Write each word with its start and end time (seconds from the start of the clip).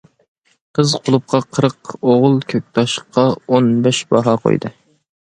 قىز 0.79 0.95
قۇلۇپقا 1.09 1.41
قىرىق، 1.57 1.93
ئوغۇل 1.99 2.41
كۆكتاشقا 2.57 3.29
ئون 3.37 3.73
بەش 3.89 4.05
باھا 4.17 4.39
قويدى. 4.47 4.79